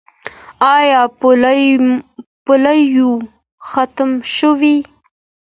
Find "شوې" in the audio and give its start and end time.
4.35-4.75